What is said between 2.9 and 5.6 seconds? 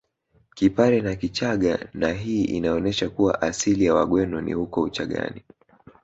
kuwa asili ya Wagweno ni huko Uchagani